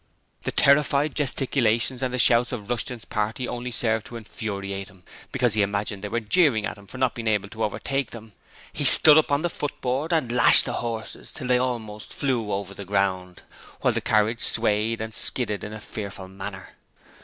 [0.41, 5.53] The terrified gesticulations and the shouts of Rushton's party only served to infuriate him, because
[5.53, 8.33] he imagined that they were jeering at him for not being able to overtake them.
[8.73, 12.73] He stood up on the footboard and lashed the horses till they almost flew over
[12.73, 13.43] the ground,
[13.81, 16.71] while the carriage swayed and skidded in a fearful manner.